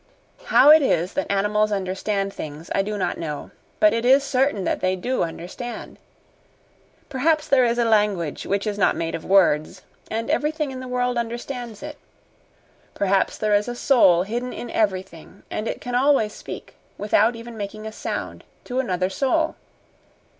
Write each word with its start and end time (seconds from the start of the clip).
How 0.45 0.71
it 0.71 0.81
is 0.81 1.13
that 1.13 1.31
animals 1.31 1.71
understand 1.71 2.33
things 2.33 2.71
I 2.73 2.81
do 2.81 2.97
not 2.97 3.19
know, 3.19 3.51
but 3.79 3.93
it 3.93 4.03
is 4.03 4.23
certain 4.23 4.63
that 4.63 4.79
they 4.79 4.95
do 4.95 5.21
understand. 5.21 5.99
Perhaps 7.07 7.47
there 7.47 7.65
is 7.65 7.77
a 7.77 7.85
language 7.85 8.47
which 8.47 8.65
is 8.65 8.79
not 8.79 8.95
made 8.95 9.13
of 9.13 9.23
words 9.23 9.83
and 10.09 10.27
everything 10.31 10.71
in 10.71 10.79
the 10.79 10.87
world 10.87 11.19
understands 11.19 11.83
it. 11.83 11.99
Perhaps 12.95 13.37
there 13.37 13.53
is 13.53 13.67
a 13.67 13.75
soul 13.75 14.23
hidden 14.23 14.53
in 14.53 14.71
everything 14.71 15.43
and 15.51 15.67
it 15.67 15.81
can 15.81 15.93
always 15.93 16.33
speak, 16.33 16.73
without 16.97 17.35
even 17.35 17.55
making 17.55 17.85
a 17.85 17.91
sound, 17.91 18.43
to 18.63 18.79
another 18.79 19.07
soul. 19.07 19.53